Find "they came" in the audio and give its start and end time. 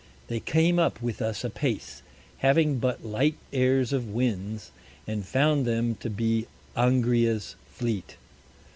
0.29-0.79